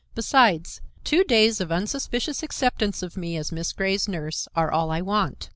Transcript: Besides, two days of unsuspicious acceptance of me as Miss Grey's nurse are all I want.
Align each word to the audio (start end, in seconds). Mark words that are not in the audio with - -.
Besides, 0.15 0.81
two 1.03 1.23
days 1.23 1.61
of 1.61 1.71
unsuspicious 1.71 2.41
acceptance 2.41 3.03
of 3.03 3.15
me 3.15 3.37
as 3.37 3.51
Miss 3.51 3.71
Grey's 3.71 4.07
nurse 4.07 4.47
are 4.55 4.71
all 4.71 4.89
I 4.89 5.01
want. 5.01 5.49